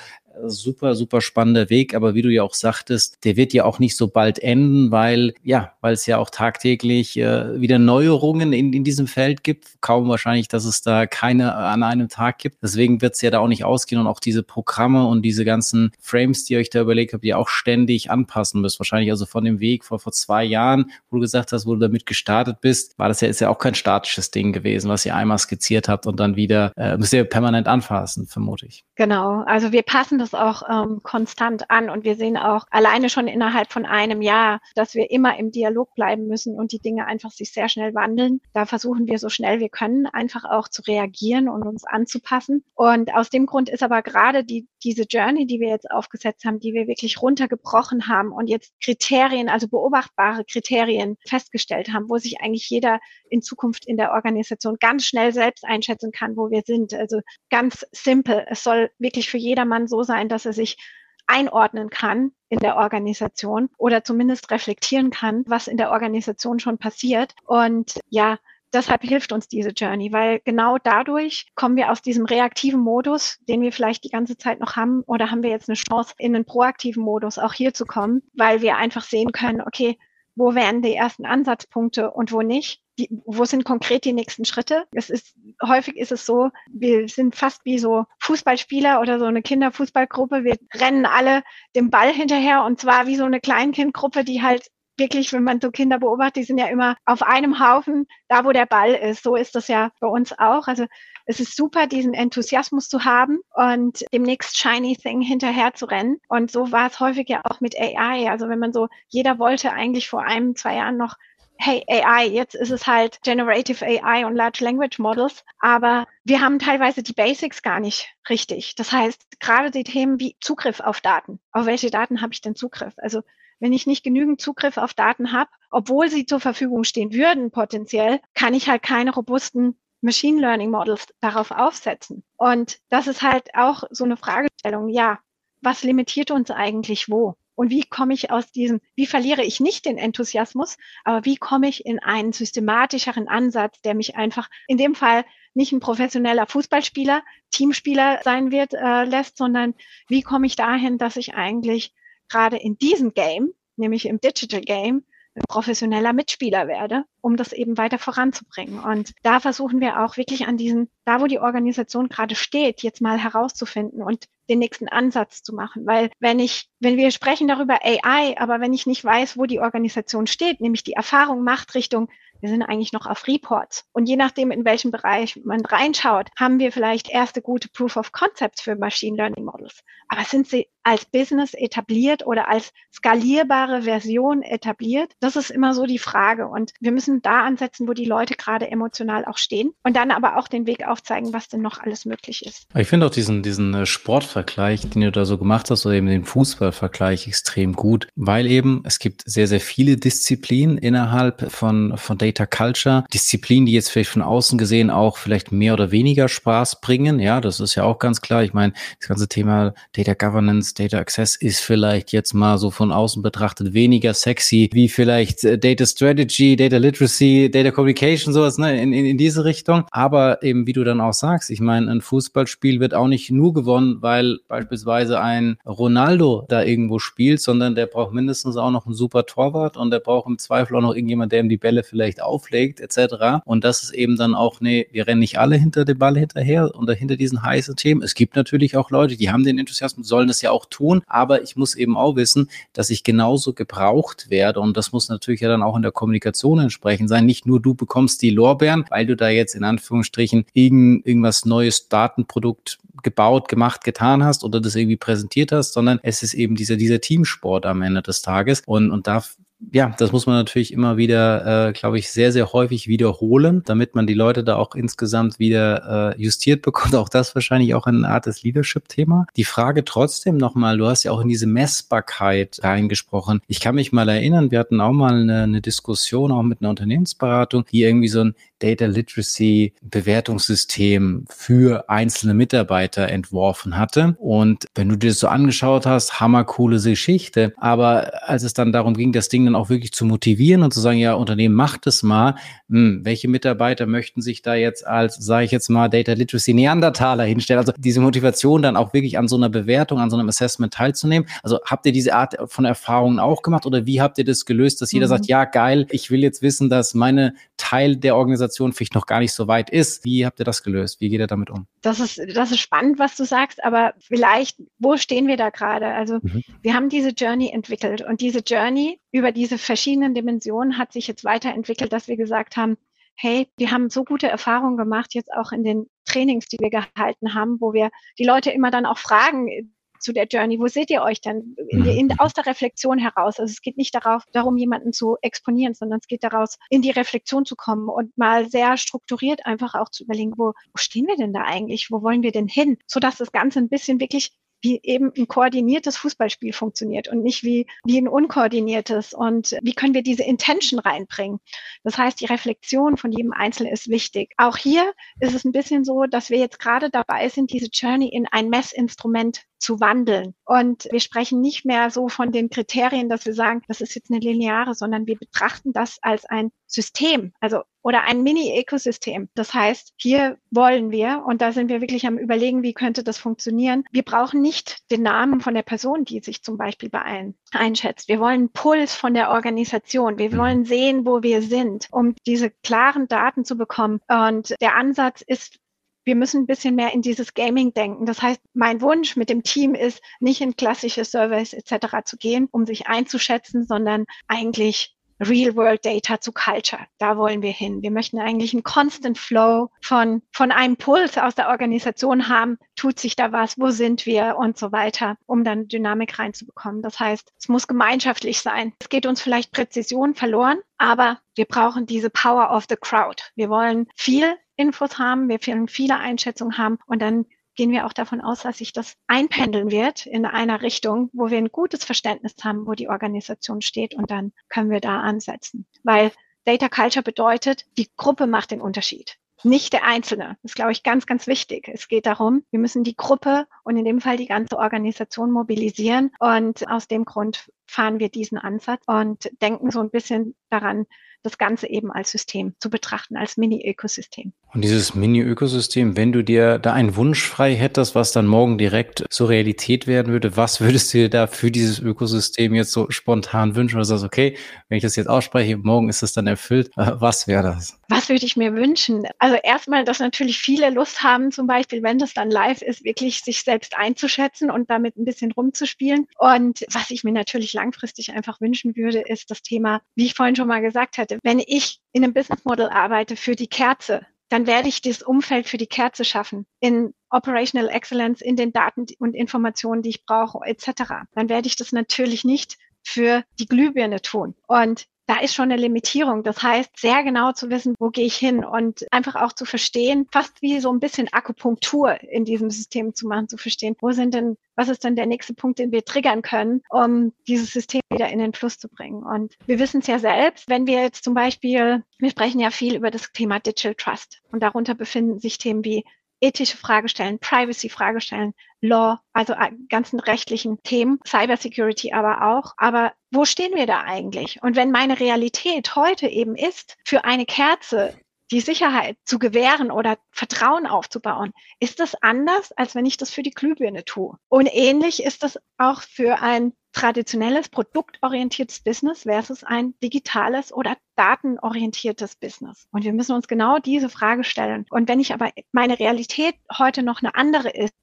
[0.47, 1.95] super, super spannender Weg.
[1.95, 5.35] Aber wie du ja auch sagtest, der wird ja auch nicht so bald enden, weil,
[5.42, 9.81] ja, weil es ja auch tagtäglich äh, wieder Neuerungen in, in diesem Feld gibt.
[9.81, 12.62] Kaum wahrscheinlich, dass es da keine an einem Tag gibt.
[12.62, 15.92] Deswegen wird es ja da auch nicht ausgehen und auch diese Programme und diese ganzen
[16.01, 18.81] Frames, die ihr euch da überlegt habt, die auch ständig anpassen müsst.
[18.81, 21.81] Wahrscheinlich also von dem Weg vor, vor zwei Jahren, wo du gesagt hast, wo du
[21.81, 25.14] damit gestartet bist, war das ja, ist ja auch kein statisches Ding gewesen, was ihr
[25.14, 28.85] einmal skizziert habt und dann wieder, äh, müsst ihr permanent anfassen, vermute ich.
[28.95, 29.42] Genau.
[29.47, 33.73] Also wir passen das auch ähm, konstant an und wir sehen auch alleine schon innerhalb
[33.73, 37.53] von einem Jahr, dass wir immer im Dialog bleiben müssen und die Dinge einfach sich
[37.53, 38.41] sehr schnell wandeln.
[38.55, 42.65] Da versuchen wir so schnell wir können einfach auch zu reagieren und uns anzupassen.
[42.75, 46.59] Und aus dem Grund ist aber gerade die, diese Journey, die wir jetzt aufgesetzt haben,
[46.59, 52.41] die wir wirklich runtergebrochen haben und jetzt Kriterien, also beobachtbare Kriterien festgestellt haben, wo sich
[52.41, 52.99] eigentlich jeder
[53.31, 56.93] in Zukunft in der Organisation ganz schnell selbst einschätzen kann, wo wir sind.
[56.93, 58.45] Also ganz simpel.
[58.49, 60.79] Es soll wirklich für jedermann so sein, dass er sich
[61.27, 67.35] einordnen kann in der Organisation oder zumindest reflektieren kann, was in der Organisation schon passiert.
[67.46, 68.38] Und ja,
[68.72, 73.62] deshalb hilft uns diese Journey, weil genau dadurch kommen wir aus diesem reaktiven Modus, den
[73.62, 76.44] wir vielleicht die ganze Zeit noch haben, oder haben wir jetzt eine Chance, in einen
[76.44, 79.98] proaktiven Modus auch hier zu kommen, weil wir einfach sehen können, okay,
[80.35, 82.83] wo wären die ersten Ansatzpunkte und wo nicht?
[82.99, 84.85] Die, wo sind konkret die nächsten Schritte?
[84.92, 85.35] Es ist,
[85.66, 90.45] häufig ist es so, wir sind fast wie so Fußballspieler oder so eine Kinderfußballgruppe.
[90.45, 91.42] Wir rennen alle
[91.75, 94.68] dem Ball hinterher und zwar wie so eine Kleinkindgruppe, die halt
[95.03, 98.53] wirklich, wenn man so Kinder beobachtet, die sind ja immer auf einem Haufen, da wo
[98.53, 99.25] der Ball ist.
[99.25, 100.69] So ist das ja bei uns auch.
[100.69, 100.87] Also
[101.27, 106.19] es ist super, diesen Enthusiasmus zu haben und dem Next Shiny Thing hinterher zu rennen.
[106.29, 108.31] Und so war es häufig ja auch mit AI.
[108.31, 111.17] Also wenn man so, jeder wollte eigentlich vor einem, zwei Jahren noch
[111.59, 116.59] hey, AI, jetzt ist es halt Generative AI und Large Language Models, aber wir haben
[116.59, 118.75] teilweise die Basics gar nicht richtig.
[118.75, 121.38] Das heißt, gerade die Themen wie Zugriff auf Daten.
[121.53, 122.95] Auf welche Daten habe ich denn Zugriff?
[122.97, 123.23] Also
[123.62, 128.20] wenn ich nicht genügend Zugriff auf Daten habe, obwohl sie zur Verfügung stehen würden potenziell,
[128.35, 132.25] kann ich halt keine robusten Machine Learning Models darauf aufsetzen.
[132.37, 134.88] Und das ist halt auch so eine Fragestellung.
[134.88, 135.20] Ja,
[135.61, 137.37] was limitiert uns eigentlich wo?
[137.55, 141.68] Und wie komme ich aus diesem, wie verliere ich nicht den Enthusiasmus, aber wie komme
[141.68, 147.22] ich in einen systematischeren Ansatz, der mich einfach in dem Fall nicht ein professioneller Fußballspieler,
[147.53, 149.75] Teamspieler sein wird, äh, lässt, sondern
[150.09, 151.94] wie komme ich dahin, dass ich eigentlich
[152.33, 157.79] gerade in diesem Game, nämlich im Digital Game, ein professioneller Mitspieler werde, um das eben
[157.79, 158.81] weiter voranzubringen.
[158.81, 163.01] Und da versuchen wir auch wirklich an diesen, da wo die Organisation gerade steht, jetzt
[163.01, 165.87] mal herauszufinden und den nächsten Ansatz zu machen.
[165.87, 169.61] Weil wenn ich, wenn wir sprechen darüber AI, aber wenn ich nicht weiß, wo die
[169.61, 172.09] Organisation steht, nämlich die Erfahrung macht Richtung
[172.42, 173.85] wir sind eigentlich noch auf Reports.
[173.92, 178.11] Und je nachdem, in welchem Bereich man reinschaut, haben wir vielleicht erste gute Proof of
[178.11, 179.85] Concepts für Machine Learning Models.
[180.09, 185.12] Aber sind sie als Business etabliert oder als skalierbare Version etabliert?
[185.21, 186.49] Das ist immer so die Frage.
[186.49, 190.38] Und wir müssen da ansetzen, wo die Leute gerade emotional auch stehen und dann aber
[190.38, 192.66] auch den Weg aufzeigen, was denn noch alles möglich ist.
[192.75, 196.07] Ich finde auch diesen, diesen äh, Sportvergleich, den du da so gemacht hast, oder eben
[196.07, 202.18] den Fußballvergleich extrem gut, weil eben es gibt sehr, sehr viele Disziplinen innerhalb von, von
[202.18, 203.05] Data Culture.
[203.12, 207.21] Disziplinen, die jetzt vielleicht von außen gesehen auch vielleicht mehr oder weniger Spaß bringen.
[207.21, 208.42] Ja, das ist ja auch ganz klar.
[208.42, 212.93] Ich meine, das ganze Thema Data Governance, Data Access ist vielleicht jetzt mal so von
[212.93, 218.81] außen betrachtet weniger sexy wie vielleicht äh, Data Strategy, Data Literacy, Data Communication, sowas, ne,
[218.81, 219.85] in, in, in diese Richtung.
[219.91, 223.53] Aber eben, wie du dann auch sagst, ich meine, ein Fußballspiel wird auch nicht nur
[223.55, 228.95] gewonnen, weil beispielsweise ein Ronaldo da irgendwo spielt, sondern der braucht mindestens auch noch einen
[228.95, 232.23] super Torwart und der braucht im Zweifel auch noch irgendjemand, der ihm die Bälle vielleicht
[232.23, 233.43] auflegt, etc.
[233.45, 236.75] Und das ist eben dann auch, nee, wir rennen nicht alle hinter dem Ball hinterher
[236.75, 238.03] und dahinter diesen heißen Themen.
[238.03, 241.42] Es gibt natürlich auch Leute, die haben den Enthusiasmus, sollen das ja auch tun, aber
[241.42, 244.61] ich muss eben auch wissen, dass ich genauso gebraucht werde.
[244.61, 247.27] Und das muss natürlich ja dann auch in der Kommunikation entsprechend sein.
[247.27, 251.88] Nicht nur du bekommst die Lorbeeren, weil du da jetzt in Anführungsstrichen irgend, irgendwas neues
[251.88, 256.77] Datenprodukt gebaut, gemacht, getan hast oder das irgendwie präsentiert hast, sondern es ist eben dieser,
[256.77, 258.62] dieser Teamsport am Ende des Tages.
[258.66, 259.22] Und, und da
[259.70, 263.94] ja, das muss man natürlich immer wieder, äh, glaube ich, sehr, sehr häufig wiederholen, damit
[263.94, 266.94] man die Leute da auch insgesamt wieder äh, justiert bekommt.
[267.03, 269.27] Auch das wahrscheinlich auch eine Art des Leadership-Thema.
[269.37, 273.40] Die Frage trotzdem nochmal, du hast ja auch in diese Messbarkeit reingesprochen.
[273.46, 276.70] Ich kann mich mal erinnern, wir hatten auch mal eine, eine Diskussion auch mit einer
[276.70, 284.16] Unternehmensberatung, die irgendwie so ein Data Literacy Bewertungssystem für einzelne Mitarbeiter entworfen hatte.
[284.18, 287.53] Und wenn du dir das so angeschaut hast, hammercoole Geschichte.
[287.57, 290.99] Aber als es dann darum ging, das Ding auch wirklich zu motivieren und zu sagen,
[290.99, 292.37] ja, Unternehmen macht es mal,
[292.69, 297.25] hm, welche Mitarbeiter möchten sich da jetzt als, sage ich jetzt mal, Data Literacy Neandertaler
[297.25, 297.59] hinstellen?
[297.59, 301.29] Also diese Motivation dann auch wirklich an so einer Bewertung, an so einem Assessment teilzunehmen.
[301.43, 304.83] Also habt ihr diese Art von Erfahrungen auch gemacht oder wie habt ihr das gelöst,
[304.83, 305.11] dass jeder mhm.
[305.11, 309.21] sagt, ja, geil, ich will jetzt wissen, dass meine Teil der Organisation vielleicht noch gar
[309.21, 310.05] nicht so weit ist.
[310.05, 311.01] Wie habt ihr das gelöst?
[311.01, 311.67] Wie geht ihr damit um?
[311.81, 315.87] Das ist, das ist spannend, was du sagst, aber vielleicht, wo stehen wir da gerade?
[315.87, 316.43] Also mhm.
[316.61, 321.25] wir haben diese Journey entwickelt und diese Journey über diese verschiedenen Dimensionen hat sich jetzt
[321.25, 322.77] weiterentwickelt, dass wir gesagt haben,
[323.17, 327.35] hey, wir haben so gute Erfahrungen gemacht, jetzt auch in den Trainings, die wir gehalten
[327.35, 330.59] haben, wo wir die Leute immer dann auch fragen, zu der Journey?
[330.59, 332.19] Wo seht ihr euch denn in, in, mhm.
[332.19, 333.39] aus der Reflexion heraus?
[333.39, 336.91] Also es geht nicht darauf, darum, jemanden zu exponieren, sondern es geht daraus, in die
[336.91, 341.17] Reflexion zu kommen und mal sehr strukturiert einfach auch zu überlegen, wo, wo stehen wir
[341.17, 341.91] denn da eigentlich?
[341.91, 342.79] Wo wollen wir denn hin?
[342.87, 347.66] Sodass das Ganze ein bisschen wirklich wie eben ein koordiniertes Fußballspiel funktioniert und nicht wie,
[347.85, 349.12] wie ein unkoordiniertes.
[349.12, 351.40] Und wie können wir diese Intention reinbringen?
[351.85, 354.33] Das heißt, die Reflexion von jedem Einzelnen ist wichtig.
[354.38, 358.09] Auch hier ist es ein bisschen so, dass wir jetzt gerade dabei sind, diese Journey
[358.09, 360.35] in ein Messinstrument zu wandeln.
[360.44, 364.11] Und wir sprechen nicht mehr so von den Kriterien, dass wir sagen, das ist jetzt
[364.11, 367.33] eine lineare, sondern wir betrachten das als ein System.
[367.40, 369.29] Also oder ein Mini-Ökosystem.
[369.35, 373.18] Das heißt, hier wollen wir, und da sind wir wirklich am Überlegen, wie könnte das
[373.18, 373.85] funktionieren.
[373.90, 378.09] Wir brauchen nicht den Namen von der Person, die sich zum Beispiel bei allen einschätzt.
[378.09, 380.18] Wir wollen Puls von der Organisation.
[380.18, 380.38] Wir mhm.
[380.38, 384.01] wollen sehen, wo wir sind, um diese klaren Daten zu bekommen.
[384.09, 385.59] Und der Ansatz ist
[386.05, 388.07] wir müssen ein bisschen mehr in dieses Gaming denken.
[388.07, 391.99] Das heißt, mein Wunsch mit dem Team ist, nicht in klassische Surveys etc.
[392.05, 396.83] zu gehen, um sich einzuschätzen, sondern eigentlich Real-World-Data zu Culture.
[396.98, 397.83] Da wollen wir hin.
[397.83, 402.59] Wir möchten eigentlich einen Constant Flow von, von einem Puls aus der Organisation haben.
[402.77, 403.59] Tut sich da was?
[403.59, 404.37] Wo sind wir?
[404.37, 406.83] Und so weiter, um dann Dynamik reinzubekommen.
[406.83, 408.72] Das heißt, es muss gemeinschaftlich sein.
[408.81, 413.22] Es geht uns vielleicht Präzision verloren, aber wir brauchen diese Power of the Crowd.
[413.35, 417.93] Wir wollen viel Infos haben, wir wollen viele Einschätzungen haben und dann gehen wir auch
[417.93, 422.35] davon aus, dass sich das einpendeln wird in einer Richtung, wo wir ein gutes Verständnis
[422.43, 425.67] haben, wo die Organisation steht und dann können wir da ansetzen.
[425.83, 426.12] Weil
[426.45, 429.19] Data Culture bedeutet, die Gruppe macht den Unterschied.
[429.45, 430.37] Nicht der Einzelne.
[430.43, 431.69] Das ist, glaube ich, ganz, ganz wichtig.
[431.69, 436.12] Es geht darum, wir müssen die Gruppe und in dem Fall die ganze Organisation mobilisieren.
[436.21, 440.87] Und aus dem Grund fahren wir diesen Ansatz und denken so ein bisschen daran,
[441.25, 444.33] das Ganze eben als System zu betrachten, als Mini-Ökosystem.
[444.55, 449.03] Und dieses Mini-Ökosystem, wenn du dir da einen Wunsch frei hättest, was dann morgen direkt
[449.09, 453.57] zur Realität werden würde, was würdest du dir da für dieses Ökosystem jetzt so spontan
[453.57, 453.77] wünschen?
[453.77, 454.37] Oder sagst, okay,
[454.69, 457.79] wenn ich das jetzt ausspreche, morgen ist es dann erfüllt, äh, was wäre das?
[457.88, 459.07] Was würde ich mir wünschen?
[459.19, 463.21] Also erstmal, dass natürlich viele Lust haben, zum Beispiel, wenn das dann live ist, wirklich
[463.23, 466.09] sich selbst einzuschätzen und damit ein bisschen rumzuspielen.
[466.19, 470.37] Und was ich mir natürlich langfristig einfach wünschen würde, ist das Thema, wie ich vorhin
[470.37, 474.47] schon mal gesagt hatte, wenn ich in einem Business Model arbeite für die Kerze, dann
[474.47, 476.47] werde ich das Umfeld für die Kerze schaffen.
[476.59, 481.05] In Operational Excellence, in den Daten und Informationen, die ich brauche, etc.
[481.12, 484.35] Dann werde ich das natürlich nicht für die Glühbirne tun.
[484.47, 486.23] Und da ist schon eine Limitierung.
[486.23, 490.07] Das heißt, sehr genau zu wissen, wo gehe ich hin und einfach auch zu verstehen,
[490.12, 494.15] fast wie so ein bisschen Akupunktur in diesem System zu machen, zu verstehen, wo sind
[494.15, 498.09] denn, was ist denn der nächste Punkt, den wir triggern können, um dieses System wieder
[498.09, 499.03] in den Fluss zu bringen.
[499.03, 502.77] Und wir wissen es ja selbst, wenn wir jetzt zum Beispiel, wir sprechen ja viel
[502.77, 505.85] über das Thema Digital Trust und darunter befinden sich Themen wie
[506.23, 509.35] ethische Fragestellen, Privacy-Fragestellen, Law, also
[509.69, 512.55] ganzen rechtlichen Themen, Cybersecurity aber auch.
[512.57, 514.41] Aber wo stehen wir da eigentlich?
[514.43, 517.95] Und wenn meine Realität heute eben ist, für eine Kerze
[518.31, 523.23] die Sicherheit zu gewähren oder Vertrauen aufzubauen, ist das anders, als wenn ich das für
[523.23, 524.17] die Glühbirne tue.
[524.29, 532.17] Und ähnlich ist das auch für ein traditionelles produktorientiertes Business versus ein digitales oder datenorientiertes
[532.17, 532.67] Business.
[532.71, 534.65] Und wir müssen uns genau diese Frage stellen.
[534.71, 537.75] Und wenn ich aber meine Realität heute noch eine andere ist,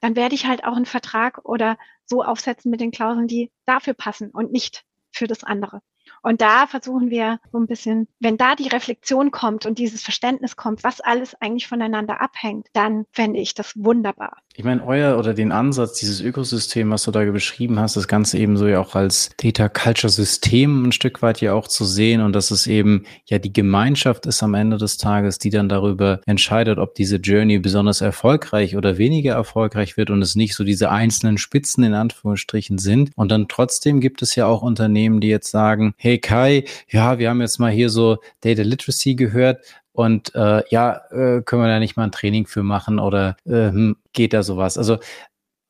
[0.00, 3.94] dann werde ich halt auch einen Vertrag oder so aufsetzen mit den Klauseln, die dafür
[3.94, 5.80] passen und nicht für das andere.
[6.22, 10.56] Und da versuchen wir so ein bisschen, wenn da die Reflexion kommt und dieses Verständnis
[10.56, 14.36] kommt, was alles eigentlich voneinander abhängt, dann fände ich das wunderbar.
[14.54, 18.36] Ich meine, euer oder den Ansatz, dieses Ökosystem, was du da beschrieben hast, das Ganze
[18.36, 22.20] eben so ja auch als Data Culture System ein Stück weit ja auch zu sehen
[22.20, 26.20] und dass es eben ja die Gemeinschaft ist am Ende des Tages, die dann darüber
[26.26, 30.90] entscheidet, ob diese Journey besonders erfolgreich oder weniger erfolgreich wird und es nicht so diese
[30.90, 33.12] einzelnen Spitzen in Anführungsstrichen sind.
[33.16, 37.28] Und dann trotzdem gibt es ja auch Unternehmen, die jetzt sagen, hey Kai, ja, wir
[37.28, 41.78] haben jetzt mal hier so Data Literacy gehört, und äh, ja, äh, können wir da
[41.78, 43.70] nicht mal ein Training für machen oder äh,
[44.12, 44.78] geht da sowas?
[44.78, 44.98] Also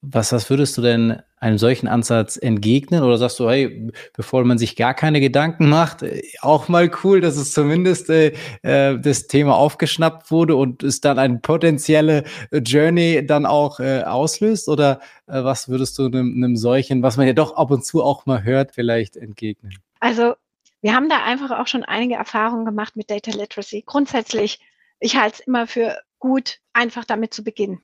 [0.02, 3.02] was, was würdest du denn einem solchen Ansatz entgegnen?
[3.02, 7.20] Oder sagst du, hey, bevor man sich gar keine Gedanken macht, äh, auch mal cool,
[7.20, 13.26] dass es zumindest äh, äh, das Thema aufgeschnappt wurde und es dann eine potenzielle Journey
[13.26, 14.68] dann auch äh, auslöst?
[14.68, 18.02] Oder äh, was würdest du einem, einem solchen, was man ja doch ab und zu
[18.02, 19.72] auch mal hört, vielleicht entgegnen?
[20.00, 20.34] Also
[20.80, 23.82] wir haben da einfach auch schon einige Erfahrungen gemacht mit Data Literacy.
[23.86, 24.58] Grundsätzlich,
[24.98, 27.82] ich halte es immer für gut, einfach damit zu beginnen.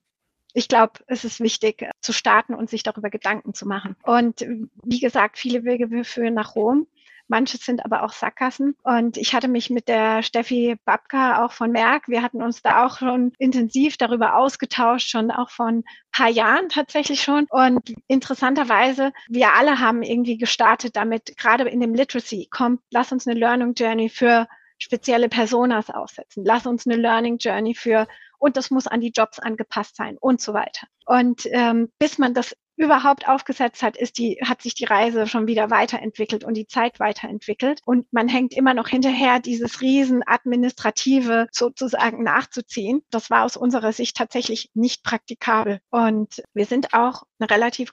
[0.55, 3.95] Ich glaube, es ist wichtig zu starten und sich darüber Gedanken zu machen.
[4.03, 4.41] Und
[4.83, 6.87] wie gesagt, viele Wege führen nach Rom.
[7.29, 8.77] Manche sind aber auch Sackgassen.
[8.83, 12.87] Und ich hatte mich mit der Steffi Babka auch von Merck, wir hatten uns da
[12.87, 17.47] auch schon intensiv darüber ausgetauscht, schon auch von paar Jahren tatsächlich schon.
[17.51, 23.27] Und interessanterweise, wir alle haben irgendwie gestartet damit, gerade in dem Literacy, kommt, lass uns
[23.27, 24.47] eine Learning Journey für
[24.79, 26.45] spezielle Personas aufsetzen.
[26.45, 28.07] Lass uns eine Learning Journey für
[28.39, 30.87] und das muss an die Jobs angepasst sein und so weiter.
[31.07, 35.47] Und ähm, bis man das überhaupt aufgesetzt hat, ist die, hat sich die Reise schon
[35.47, 37.81] wieder weiterentwickelt und die Zeit weiterentwickelt.
[37.85, 43.03] Und man hängt immer noch hinterher, dieses riesen administrative sozusagen nachzuziehen.
[43.11, 45.81] Das war aus unserer Sicht tatsächlich nicht praktikabel.
[45.91, 47.93] Und wir sind auch eine relativ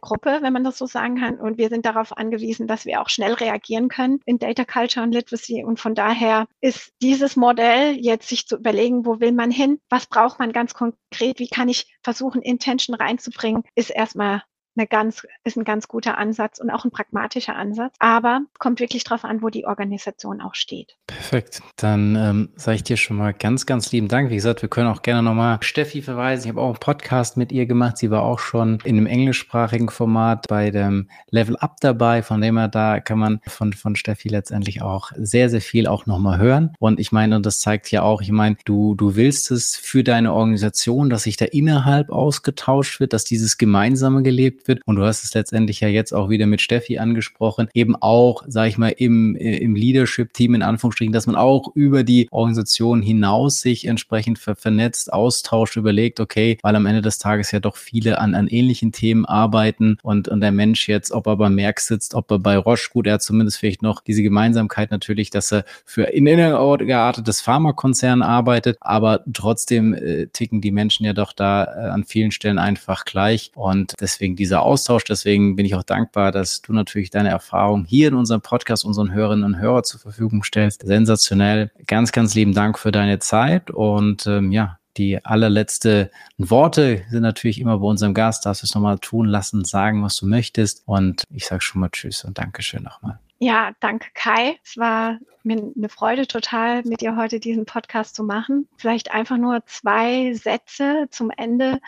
[0.00, 1.38] Gruppe, wenn man das so sagen kann.
[1.40, 5.12] Und wir sind darauf angewiesen, dass wir auch schnell reagieren können in Data Culture und
[5.12, 5.64] Literacy.
[5.64, 9.80] Und von daher ist dieses Modell jetzt sich zu überlegen, wo will man hin?
[9.88, 11.38] Was braucht man ganz konkret?
[11.38, 13.62] Wie kann ich versuchen, Intention reinzubringen?
[13.74, 14.42] Ist erstmal
[14.78, 17.94] eine ganz, ist ein ganz guter Ansatz und auch ein pragmatischer Ansatz.
[17.98, 20.96] Aber kommt wirklich darauf an, wo die Organisation auch steht.
[21.06, 21.60] Perfekt.
[21.76, 24.30] Dann ähm, sage ich dir schon mal ganz, ganz lieben Dank.
[24.30, 26.44] Wie gesagt, wir können auch gerne nochmal Steffi verweisen.
[26.44, 27.98] Ich habe auch einen Podcast mit ihr gemacht.
[27.98, 32.22] Sie war auch schon in einem englischsprachigen Format bei dem Level Up dabei.
[32.22, 36.06] Von dem her, da kann man von, von Steffi letztendlich auch sehr, sehr viel auch
[36.06, 36.72] nochmal hören.
[36.78, 40.04] Und ich meine, und das zeigt ja auch, ich meine, du, du willst es für
[40.04, 44.80] deine Organisation, dass sich da innerhalb ausgetauscht wird, dass dieses Gemeinsame gelebt wird.
[44.84, 48.68] Und du hast es letztendlich ja jetzt auch wieder mit Steffi angesprochen, eben auch, sage
[48.68, 53.60] ich mal, im, äh, im Leadership-Team in Anführungsstrichen, dass man auch über die Organisation hinaus
[53.60, 58.18] sich entsprechend ver vernetzt, austauscht, überlegt, okay, weil am Ende des Tages ja doch viele
[58.18, 62.14] an, an ähnlichen Themen arbeiten und, und der Mensch jetzt, ob er bei Merck sitzt,
[62.14, 65.64] ob er bei Roche, gut, er hat zumindest vielleicht noch diese Gemeinsamkeit natürlich, dass er
[65.84, 71.88] für in innergeartetes Pharmakonzern arbeitet, aber trotzdem äh, ticken die Menschen ja doch da äh,
[71.90, 75.04] an vielen Stellen einfach gleich und deswegen dieser dieser Austausch.
[75.04, 79.12] Deswegen bin ich auch dankbar, dass du natürlich deine Erfahrung hier in unserem Podcast unseren
[79.12, 80.82] Hörerinnen und Hörern zur Verfügung stellst.
[80.84, 81.70] Sensationell.
[81.86, 87.60] Ganz, ganz lieben Dank für deine Zeit und ähm, ja, die allerletzte Worte sind natürlich
[87.60, 88.46] immer bei unserem Gast.
[88.46, 90.82] Darfst du es nochmal tun lassen, sagen, was du möchtest.
[90.86, 93.20] Und ich sage schon mal Tschüss und Dankeschön nochmal.
[93.38, 94.58] Ja, danke Kai.
[94.64, 98.66] Es war mir eine Freude total, mit dir heute diesen Podcast zu machen.
[98.76, 101.78] Vielleicht einfach nur zwei Sätze zum Ende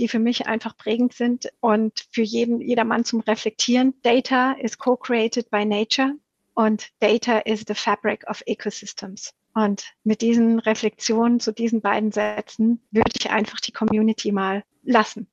[0.00, 3.94] die für mich einfach prägend sind und für jeden, jedermann zum Reflektieren.
[4.02, 6.14] Data is co-created by nature
[6.54, 9.32] und Data is the fabric of ecosystems.
[9.54, 15.26] Und mit diesen Reflexionen zu diesen beiden Sätzen würde ich einfach die Community mal lassen.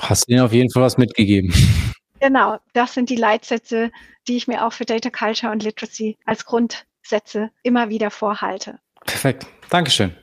[0.00, 1.52] Hast du ihnen auf jeden Fall was mitgegeben?
[2.22, 3.90] Genau, das sind die Leitsätze,
[4.28, 8.78] die ich mir auch für Data Culture und Literacy als Grundsätze immer wieder vorhalte.
[9.06, 9.46] Perfekt.
[9.70, 10.14] Dankeschön.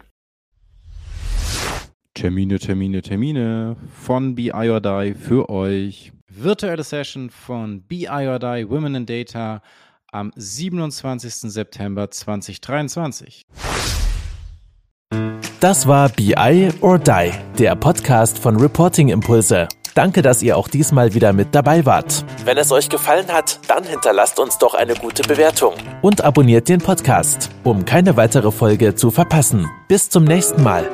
[2.17, 6.11] Termine, Termine, Termine von Be or Die für euch.
[6.27, 9.61] Virtuelle Session von Be or Die Women in Data
[10.11, 11.51] am 27.
[11.51, 13.45] September 2023.
[15.59, 19.67] Das war BI or Die, der Podcast von Reporting Impulse.
[19.93, 22.25] Danke, dass ihr auch diesmal wieder mit dabei wart.
[22.45, 26.79] Wenn es euch gefallen hat, dann hinterlasst uns doch eine gute Bewertung und abonniert den
[26.79, 29.69] Podcast, um keine weitere Folge zu verpassen.
[29.87, 30.89] Bis zum nächsten Mal.